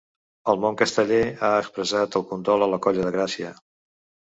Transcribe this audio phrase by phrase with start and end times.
[0.53, 3.55] El món casteller ha expressat el condol a la colla de Gràcia.